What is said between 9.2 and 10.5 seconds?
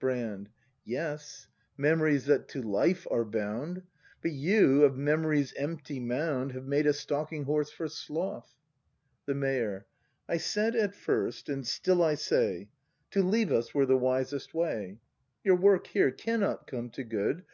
The Mayor. I